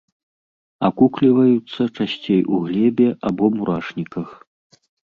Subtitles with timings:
[0.89, 4.37] Акукліваюцца часцей у глебе або мурашніках.